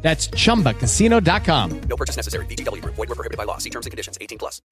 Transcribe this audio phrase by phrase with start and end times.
[0.00, 1.80] That's chumbacasino.com.
[1.80, 2.46] No purchase necessary.
[2.46, 2.94] VGW Group.
[2.94, 3.58] Void were prohibited by law.
[3.58, 4.16] See terms and conditions.
[4.20, 4.62] 18 plus.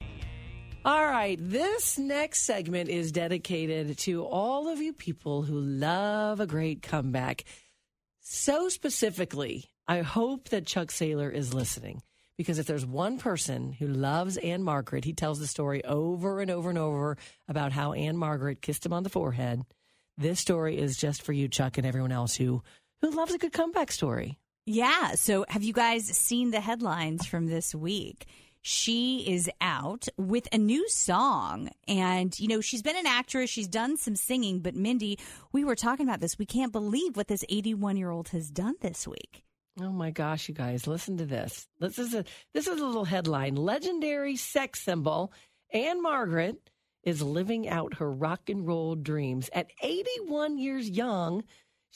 [0.86, 6.46] All right, this next segment is dedicated to all of you people who love a
[6.46, 7.42] great comeback.
[8.20, 12.02] So specifically, I hope that Chuck Saylor is listening
[12.38, 16.68] because if there's one person who loves Ann-Margret, he tells the story over and over
[16.68, 17.16] and over
[17.48, 19.62] about how Ann-Margret kissed him on the forehead.
[20.16, 22.62] This story is just for you, Chuck, and everyone else who
[23.00, 24.38] who loves a good comeback story.
[24.66, 25.12] Yeah.
[25.14, 28.26] So, have you guys seen the headlines from this week?
[28.62, 31.70] She is out with a new song.
[31.86, 34.58] And, you know, she's been an actress, she's done some singing.
[34.58, 35.20] But, Mindy,
[35.52, 36.36] we were talking about this.
[36.36, 39.44] We can't believe what this 81 year old has done this week.
[39.80, 41.68] Oh my gosh, you guys, listen to this.
[41.78, 42.24] This is a
[42.54, 43.54] this is a little headline.
[43.54, 45.32] Legendary sex symbol
[45.72, 46.70] Ann-Margret
[47.04, 51.44] is living out her rock and roll dreams at 81 years young.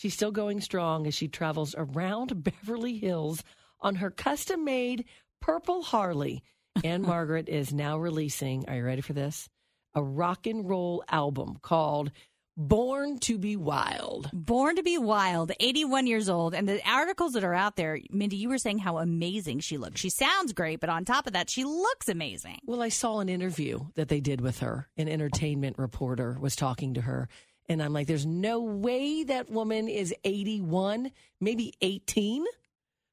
[0.00, 3.44] She's still going strong as she travels around Beverly Hills
[3.82, 5.04] on her custom made
[5.42, 6.42] purple Harley.
[6.82, 9.46] Ann Margret is now releasing, are you ready for this?
[9.94, 12.12] A rock and roll album called
[12.56, 14.30] Born to be Wild.
[14.32, 16.54] Born to be Wild, 81 years old.
[16.54, 20.00] And the articles that are out there, Mindy, you were saying how amazing she looks.
[20.00, 22.56] She sounds great, but on top of that, she looks amazing.
[22.64, 24.88] Well, I saw an interview that they did with her.
[24.96, 27.28] An entertainment reporter was talking to her.
[27.68, 32.44] And I'm like, there's no way that woman is 81, maybe 18,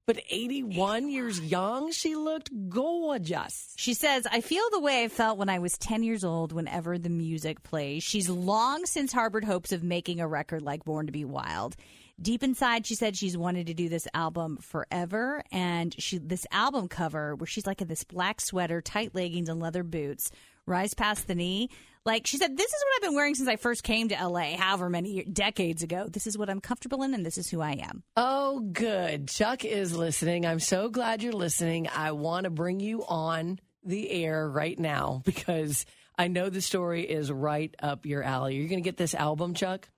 [0.08, 1.92] but 81 years young.
[1.92, 3.74] She looked gorgeous.
[3.78, 6.98] She says, I feel the way I felt when I was 10 years old whenever
[6.98, 8.04] the music plays.
[8.04, 11.76] She's long since harbored hopes of making a record like Born to be Wild.
[12.20, 15.44] Deep inside, she said she's wanted to do this album forever.
[15.52, 19.60] And she this album cover, where she's like in this black sweater, tight leggings, and
[19.60, 20.32] leather boots,
[20.68, 21.70] rise past the knee.
[22.06, 24.56] Like she said, this is what I've been wearing since I first came to LA,
[24.56, 26.08] however many decades ago.
[26.10, 28.04] This is what I'm comfortable in, and this is who I am.
[28.16, 29.28] Oh, good.
[29.28, 30.46] Chuck is listening.
[30.46, 31.90] I'm so glad you're listening.
[31.90, 35.86] I want to bring you on the air right now because
[36.18, 38.56] I know the story is right up your alley.
[38.56, 39.90] You're going to get this album, Chuck?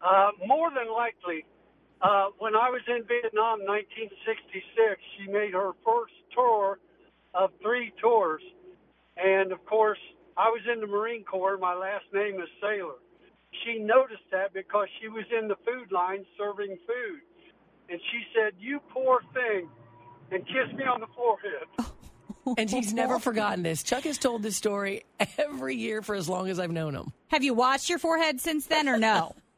[0.00, 1.44] Uh, more than likely.
[2.00, 6.78] Uh, when I was in Vietnam, 1966, she made her first tour
[7.34, 8.42] of three tours.
[9.22, 9.98] And of course,
[10.36, 11.58] I was in the Marine Corps.
[11.58, 12.94] My last name is Sailor.
[13.64, 17.20] She noticed that because she was in the food line serving food.
[17.88, 19.68] And she said, You poor thing,
[20.30, 22.56] and kissed me on the forehead.
[22.58, 23.82] and he's never forgotten this.
[23.82, 25.04] Chuck has told this story
[25.36, 27.12] every year for as long as I've known him.
[27.28, 29.34] Have you washed your forehead since then or no?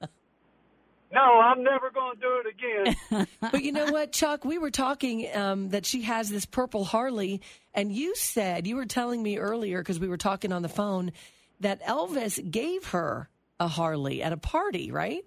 [1.13, 3.27] no, I'm never going to do it again.
[3.41, 4.45] but you know what, Chuck?
[4.45, 7.43] We were talking um, that she has this purple Harley,
[7.75, 11.13] and you said, you were telling me earlier because we were talking on the phone,
[11.61, 13.29] that Elvis gave her
[13.61, 15.25] a Harley at a party, right?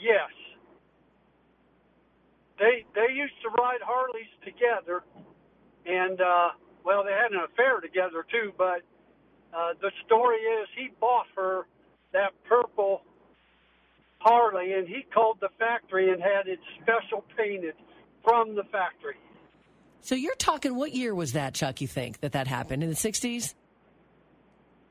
[0.00, 0.30] Yes.
[2.58, 5.02] They they used to ride Harleys together,
[5.86, 6.50] and uh,
[6.84, 8.52] well, they had an affair together too.
[8.58, 8.82] But
[9.52, 11.66] uh, the story is he bought her
[12.12, 13.02] that purple
[14.22, 17.74] Harley, and he called the factory and had it special painted
[18.24, 19.16] from the factory.
[20.00, 22.82] So you're talking, what year was that, Chuck, you think, that that happened?
[22.82, 23.54] In the 60s?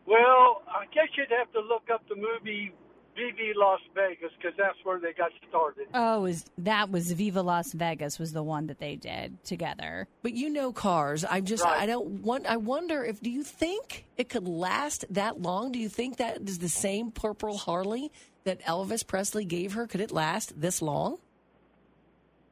[0.06, 2.74] Well, I guess you'd have to look up the movie
[3.16, 5.88] Viva Las Vegas because that's where they got started.
[5.94, 10.08] Oh, was that was Viva Las Vegas was the one that they did together.
[10.22, 11.26] But you know cars.
[11.26, 11.82] I just Right.
[11.82, 15.72] I don't want I wonder if do you think it could last that long?
[15.72, 18.12] Do you think that is the same purple Harley
[18.44, 19.88] that Elvis Presley gave her?
[19.88, 21.18] Could it last this long?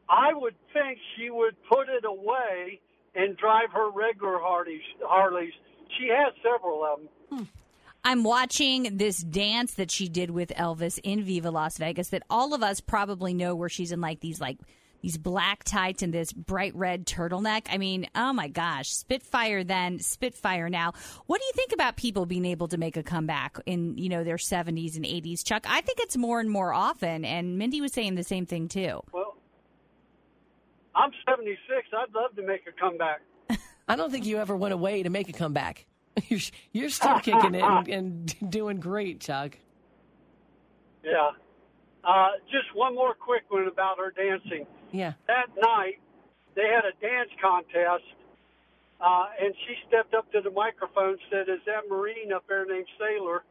[0.10, 2.80] I would think she would put it away
[3.16, 4.82] and drive her regular Harleys.
[5.02, 5.54] Harleys.
[5.98, 7.10] She has several of them.
[7.40, 7.44] Hmm.
[8.04, 12.54] I'm watching this dance that she did with Elvis in Viva Las Vegas that all
[12.54, 14.58] of us probably know where she's in like these like
[15.02, 17.68] these black tights and this bright red turtleneck.
[17.70, 20.94] I mean, oh my gosh, Spitfire then, Spitfire now.
[21.26, 24.24] What do you think about people being able to make a comeback in, you know,
[24.24, 25.44] their 70s and 80s?
[25.44, 28.68] Chuck, I think it's more and more often and Mindy was saying the same thing
[28.68, 29.02] too.
[29.12, 29.38] Well,
[30.96, 31.60] I'm 76.
[31.94, 33.22] I'd love to make a comeback.
[33.88, 35.86] I don't think you ever went away to make a comeback.
[36.28, 36.40] You're,
[36.74, 39.58] you're still kicking it and, and doing great, Chuck.
[41.04, 41.32] Yeah.
[42.04, 44.68] Uh, just one more quick one about her dancing.
[44.92, 45.14] Yeah.
[45.28, 46.00] That night,
[46.56, 48.04] they had a dance contest,
[49.00, 52.88] uh, and she stepped up to the microphone, said, "Is that Marine up there named
[52.98, 53.44] Sailor?"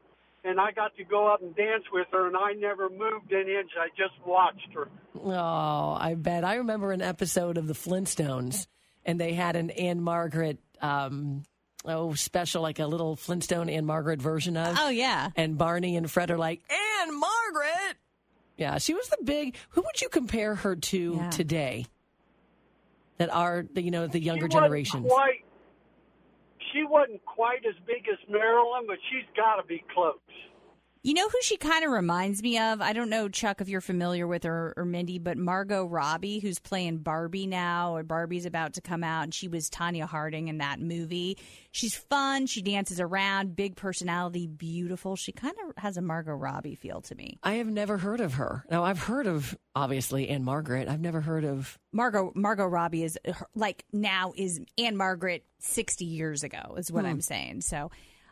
[0.44, 3.48] And I got to go up and dance with her, and I never moved an
[3.48, 3.72] inch.
[3.78, 4.88] I just watched her.
[5.20, 6.44] Oh, I bet.
[6.44, 8.68] I remember an episode of the Flintstones,
[9.04, 10.58] and they had an Ann-Margret.
[10.80, 11.42] Um,
[11.84, 14.76] Oh, special, like a little Flintstone Ann-Margret version of.
[14.78, 15.30] Oh, yeah.
[15.36, 17.96] And Barney and Fred are like, Ann-Margret.
[18.58, 19.56] Yeah, she was the big.
[19.70, 21.30] Who would you compare her to Yeah.
[21.30, 21.86] today?
[23.16, 25.10] That are the you know the younger She generations.
[25.10, 25.44] Quite,
[26.72, 30.18] she wasn't quite as big as Marilyn, but she's got to be close.
[31.02, 32.80] You know who she kind of reminds me of?
[32.80, 36.58] I don't know, Chuck, if you're familiar with her or Mindy, but Margot Robbie, who's
[36.58, 40.58] playing Barbie now, or Barbie's about to come out, and she was Tonya Harding in
[40.58, 41.38] that movie.
[41.70, 42.46] She's fun.
[42.46, 45.14] She dances around, big personality, beautiful.
[45.14, 47.38] She kind of has a Margot Robbie feel to me.
[47.44, 48.64] I have never heard of her.
[48.70, 50.88] Now I've heard of obviously Ann-Margret.
[50.88, 51.78] I've never heard of.
[51.92, 53.18] Margot Margot Robbie is
[53.54, 57.10] like now is Ann-Margret 60 years ago is what hmm.
[57.10, 57.60] I'm saying.
[57.60, 57.90] So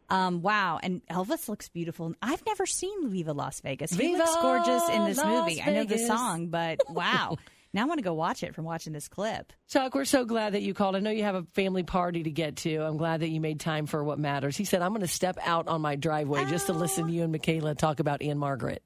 [0.09, 2.15] um, wow, and Elvis looks beautiful.
[2.23, 3.91] I've never seen Viva Las Vegas.
[3.91, 5.63] He Viva looks gorgeous in this Las movie.
[5.63, 7.37] I know the song, but wow.
[7.73, 9.53] now I want to go watch it from watching this clip.
[9.69, 10.95] Chuck, we're so glad that you called.
[10.95, 12.77] I know you have a family party to get to.
[12.79, 14.57] I'm glad that you made time for what matters.
[14.57, 17.25] He said, I'm going to step out on my driveway just to listen to you
[17.25, 18.83] and Mikaela talk about Ann-Margret.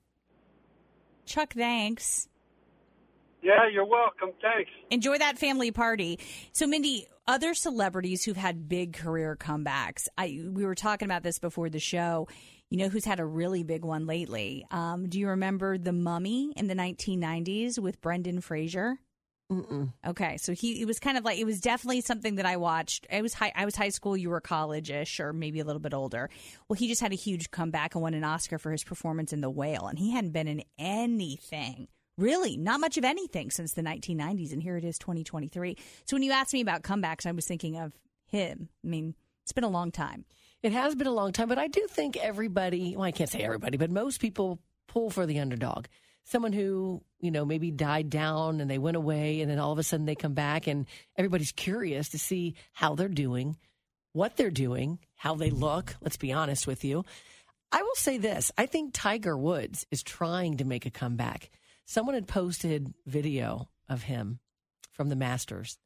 [1.26, 2.29] Chuck, thanks.
[3.42, 4.31] Yeah, you're welcome.
[4.42, 4.70] Thanks.
[4.90, 6.19] Enjoy that family party.
[6.52, 10.08] So, Mindy, other celebrities who've had big career comebacks.
[10.19, 12.28] I we were talking about this before the show.
[12.69, 14.64] You know who's had a really big one lately?
[14.70, 18.98] Um, do you remember The Mummy in the 1990s with Brendan Fraser?
[19.50, 19.92] Mm-mm.
[20.06, 23.08] Okay, so he it was kind of like it was definitely something that I watched.
[23.12, 25.81] I was high, I was high school, you were college ish, or maybe a little
[25.81, 26.31] bit older.
[26.69, 29.40] Well, he just had a huge comeback and won an Oscar for his performance in
[29.40, 31.88] The Whale, and he hadn't been in anything
[32.20, 35.76] really, not much of anything since the 1990s, and here it is, 2023.
[36.05, 37.93] So when you asked me about comebacks, I was thinking of
[38.26, 38.69] him.
[38.84, 40.25] I mean, it's been a long time.
[40.62, 43.40] It has been a long time, but I do think everybody, well, I can't say
[43.40, 45.87] everybody, but most people pull for the underdog.
[46.25, 49.78] Someone who, you know, maybe died down and they went away and then all of
[49.78, 53.56] a sudden they come back and everybody's curious to see how they're doing,
[54.12, 55.96] what they're doing, how they look.
[56.02, 57.05] Let's be honest with you.
[57.73, 61.50] I will say this I think Tiger Woods is trying to make a comeback.
[61.90, 64.38] Someone had posted video of him
[64.92, 65.76] from the Masters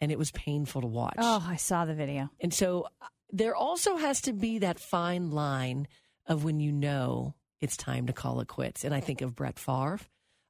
[0.00, 1.14] and it was painful to watch.
[1.18, 2.30] Oh, I saw the video.
[2.40, 5.86] And so uh, there also has to be that fine line
[6.26, 8.82] of when you know it's time to call it quits.
[8.82, 10.00] And I think of Brett Favre.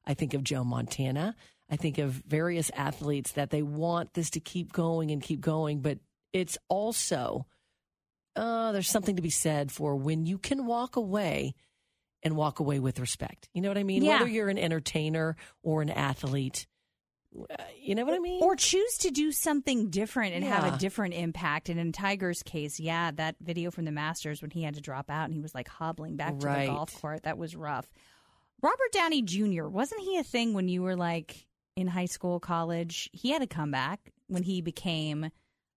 [0.03, 1.35] I think of Joe Montana.
[1.69, 5.81] I think of various athletes that they want this to keep going and keep going.
[5.81, 5.99] But
[6.33, 7.45] it's also,
[8.35, 11.53] uh, there's something to be said for when you can walk away
[12.23, 13.49] and walk away with respect.
[13.53, 14.03] You know what I mean?
[14.03, 14.19] Yeah.
[14.19, 16.65] Whether you're an entertainer or an athlete,
[17.37, 18.41] uh, you know what I mean?
[18.43, 21.69] Or choose to do something different and have a different impact.
[21.69, 25.09] And in Tiger's case, yeah, that video from the Masters when he had to drop
[25.09, 27.87] out and he was like hobbling back to the golf court, that was rough.
[28.61, 33.09] Robert Downey Jr., wasn't he a thing when you were like in high school, college?
[33.11, 35.31] He had a comeback when he became.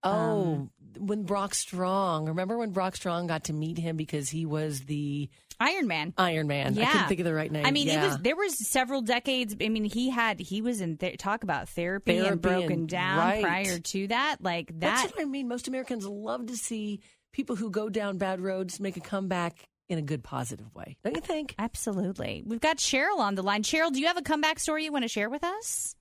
[0.04, 2.26] Oh, Um, when Brock Strong.
[2.26, 6.12] Remember when Brock Strong got to meet him because he was the Iron Man.
[6.18, 6.76] Iron Man?
[6.76, 6.92] I Yeah.
[6.92, 7.64] couldn't think of the right name.
[7.64, 8.02] I mean, yeah.
[8.02, 9.54] it was there was several decades.
[9.60, 12.88] I mean, he had he was in th- talk about therapy, Therapy and broken and-
[12.88, 13.42] down right.
[13.42, 14.36] prior to that.
[14.40, 15.48] Like that, That's what I mean.
[15.48, 17.00] Most Americans love to see
[17.32, 19.54] people who go down bad roads make a comeback
[19.88, 20.96] in a good, positive way.
[21.04, 21.54] Don't you think?
[21.58, 22.42] Absolutely.
[22.44, 23.62] We've got Cheryl on the line.
[23.62, 25.94] Cheryl, do you have a comeback story you want to share with us?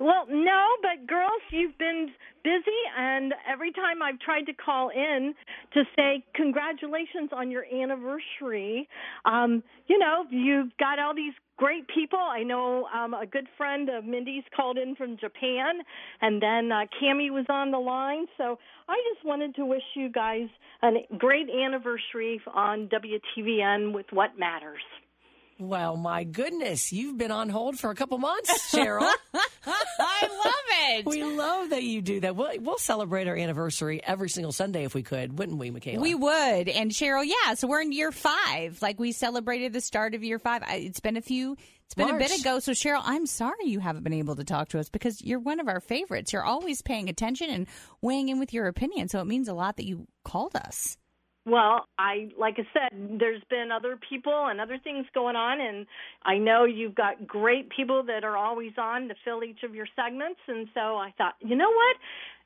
[0.00, 2.08] Well, no, but girls, you've been
[2.48, 5.34] busy, and every time I've tried to call in
[5.74, 8.88] to say congratulations on your anniversary,
[9.26, 12.18] um, you know, you've got all these great people.
[12.18, 15.80] I know um, a good friend of Mindy's called in from Japan,
[16.22, 18.24] and then uh, Cami was on the line.
[18.38, 20.48] So I just wanted to wish you guys
[20.82, 24.80] a great anniversary on WTVN with What Matters.
[25.60, 29.10] Well, my goodness, you've been on hold for a couple months, Cheryl.
[29.66, 30.54] I love
[30.98, 31.06] it.
[31.06, 32.36] we love that you do that.
[32.36, 35.98] We'll, we'll celebrate our anniversary every single Sunday if we could, wouldn't we, Mikaela?
[35.98, 36.68] We would.
[36.68, 38.80] And Cheryl, yeah, so we're in year five.
[38.80, 40.62] Like we celebrated the start of year five.
[40.68, 42.60] It's been a few, it's been a bit ago.
[42.60, 45.58] So Cheryl, I'm sorry you haven't been able to talk to us because you're one
[45.58, 46.32] of our favorites.
[46.32, 47.66] You're always paying attention and
[48.00, 49.08] weighing in with your opinion.
[49.08, 50.96] So it means a lot that you called us.
[51.48, 55.86] Well, I like I said, there's been other people and other things going on, and
[56.22, 59.86] I know you've got great people that are always on to fill each of your
[59.96, 61.96] segments, and so I thought, you know what?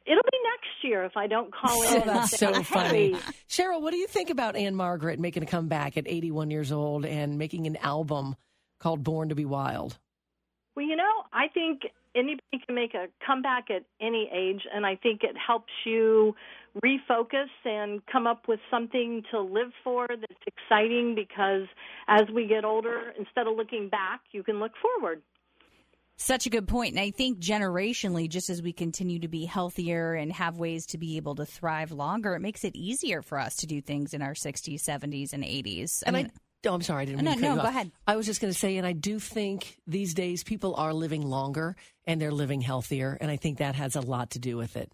[0.07, 2.03] It'll be next year if I don't call in.
[2.03, 2.63] Oh, that's so Hey.
[2.63, 3.15] funny.
[3.49, 7.39] Cheryl, what do you think about Ann-Margret making a comeback at 81 years old and
[7.39, 8.37] making an album
[8.79, 9.99] called Born to Be Wild?
[10.75, 11.83] Well, you know, I think
[12.15, 16.35] anybody can make a comeback at any age, and I think it helps you
[16.85, 21.67] refocus and come up with something to live for that's exciting because
[22.09, 25.23] as we get older, instead of looking back, you can look forward.
[26.17, 26.93] Such a good point.
[26.93, 30.99] And I think generationally, just as we continue to be healthier and have ways to
[30.99, 34.23] be able to thrive longer, it makes it easier for us to do things in
[34.23, 36.03] our 60s, 70s, and 80s.
[36.07, 36.31] And mean,
[36.65, 37.91] I, oh, I'm sorry, I didn't No, to no, go ahead.
[38.07, 41.27] I was just going to say, and I do think these days people are living
[41.27, 44.77] longer and they're living healthier, and I think that has a lot to do with
[44.77, 44.93] it.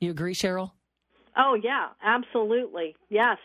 [0.00, 0.70] You agree, Cheryl?
[1.38, 2.96] Oh, yeah, absolutely.
[3.08, 3.38] Yes.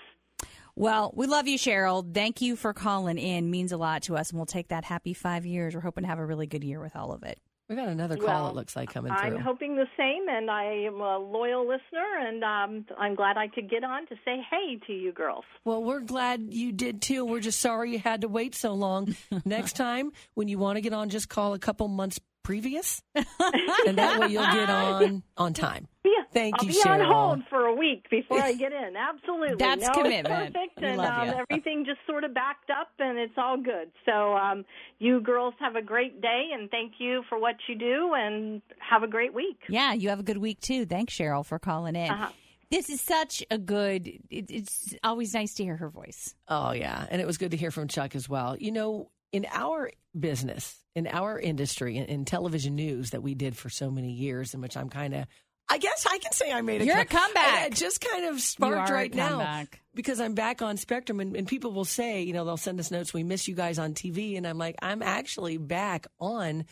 [0.75, 2.03] Well, we love you, Cheryl.
[2.13, 3.51] Thank you for calling in.
[3.51, 5.75] Means a lot to us, and we'll take that happy five years.
[5.75, 7.39] We're hoping to have a really good year with all of it.
[7.69, 8.25] We got another call.
[8.27, 9.39] Well, it looks like coming I'm through.
[9.39, 13.69] hoping the same, and I am a loyal listener, and um, I'm glad I could
[13.69, 15.45] get on to say hey to you girls.
[15.63, 17.23] Well, we're glad you did too.
[17.23, 19.15] We're just sorry you had to wait so long.
[19.45, 23.97] Next time, when you want to get on, just call a couple months previous, and
[23.97, 25.87] that way you'll get on on time.
[26.33, 27.13] Yeah, Thank I'll you, be on Cheryl.
[27.13, 28.95] hold for a week before I get in.
[28.97, 30.27] Absolutely, That's no, commitment.
[30.27, 31.33] It's perfect, We and love um, you.
[31.49, 33.91] everything just sort of backed up, and it's all good.
[34.05, 34.65] So, um,
[34.99, 39.03] you girls have a great day, and thank you for what you do, and have
[39.03, 39.57] a great week.
[39.69, 40.85] Yeah, you have a good week too.
[40.85, 42.09] Thanks, Cheryl, for calling in.
[42.09, 42.29] Uh-huh.
[42.71, 44.07] This is such a good.
[44.31, 46.33] It, it's always nice to hear her voice.
[46.47, 47.05] Oh, yeah.
[47.11, 48.57] And it was good to hear from Chuck as well.
[48.57, 53.55] You know, in our business, in our industry, in, in television news that we did
[53.55, 55.25] for so many years, in which I'm kind of,
[55.69, 57.67] I guess I can say I made a, You're a comeback.
[57.67, 59.65] It just kind of sparked right now
[59.95, 62.91] because I'm back on Spectrum, and, and people will say, you know, they'll send us
[62.91, 64.37] notes, we miss you guys on TV.
[64.37, 66.65] And I'm like, I'm actually back on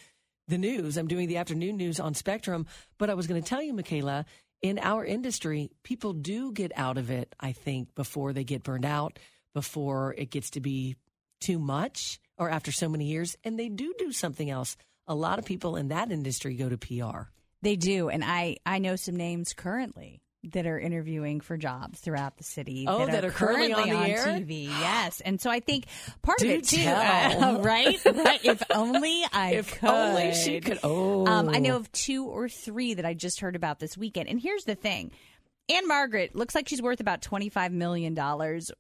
[0.47, 0.97] the news.
[0.97, 2.67] I'm doing the afternoon news on Spectrum.
[2.97, 4.25] But I was going to tell you, Mikaela,
[4.61, 8.85] in our industry, people do get out of it, I think, before they get burned
[8.85, 9.17] out,
[9.53, 10.95] before it gets to be
[11.39, 14.77] too much, or after so many years, and they do do something else.
[15.07, 17.29] A lot of people in that industry go to PR.
[17.61, 20.21] They do, and I I know some names currently
[20.53, 22.85] that are interviewing for jobs throughout the city.
[22.87, 24.25] Oh, that are currently on the air?
[24.25, 24.65] TV.
[24.65, 25.85] Yes, and so I think
[26.23, 27.61] part Do of it too, tell.
[27.63, 27.99] right?
[28.03, 28.43] Right.
[28.43, 29.87] If only I If could.
[29.89, 30.79] only she could.
[30.83, 34.29] Oh, Um, I know of two or three that I just heard about this weekend.
[34.29, 35.11] And here's the thing.
[35.69, 38.13] Ann-Margret looks like she's worth about $25 million.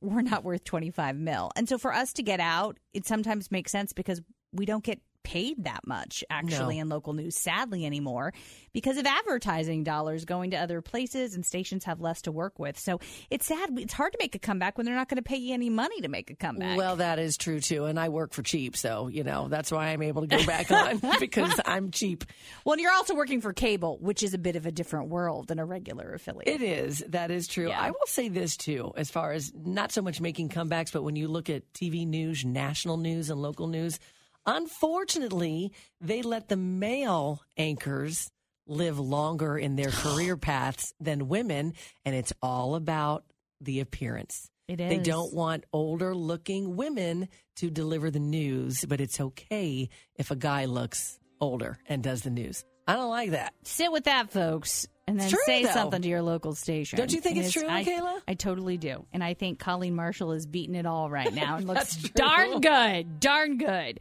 [0.01, 1.51] We're not worth 25 mil.
[1.55, 4.19] And so for us to get out, it sometimes makes sense because
[4.51, 6.81] we don't get paid that much actually No.
[6.81, 8.33] in local news sadly anymore
[8.73, 12.79] because of advertising dollars going to other places and stations have less to work with.
[12.79, 12.99] So
[13.29, 13.77] it's sad.
[13.77, 16.01] It's hard to make a comeback when they're not going to pay you any money
[16.01, 16.77] to make a comeback.
[16.77, 19.87] Well, that is true too, and I work for cheap, so you know that's why
[19.89, 22.23] I'm able to go back on because I'm cheap.
[22.65, 25.47] well, and you're also working for cable, which is a bit of a different world
[25.47, 26.47] than a regular affiliate.
[26.47, 27.03] It is.
[27.09, 27.69] That is true.
[27.69, 27.79] Yeah.
[27.81, 31.15] I will say this too, as far as not so much making comebacks, but when
[31.15, 33.99] you look at TV news, national news, and local news,
[34.45, 38.31] unfortunately, they let the male anchors
[38.67, 41.73] live longer in their career paths than women,
[42.05, 43.23] and it's all about
[43.59, 44.49] the appearance.
[44.67, 50.31] It They don't want older looking women to deliver the news, but it's okay if
[50.31, 52.63] a guy looks older and does the news.
[52.87, 53.53] I don't like that.
[53.63, 55.71] sit with that, folks, and then true, say though.
[55.71, 56.97] something to your local station.
[56.97, 58.21] Don't you think And it's true, I, Mikaela?
[58.27, 61.67] I totally do, and I think Colleen Marshall is beating it all right now and
[61.67, 62.09] looks true.
[62.15, 63.99] darn good, darn good.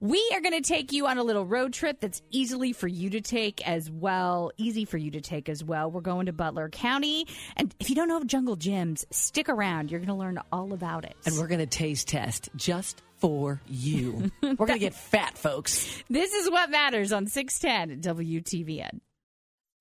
[0.00, 3.10] We are going to take you on a little road trip that's easily for you
[3.10, 5.92] to take as well, easy for you to take as well.
[5.92, 9.92] We're going to Butler County, and if you don't know of Jungle Jim's, stick around.
[9.92, 11.14] You're going to learn all about it.
[11.24, 14.32] And we're going to taste test just for you.
[14.42, 16.02] we're going to get fat, folks.
[16.10, 18.98] this is what matters on 610 WTVN.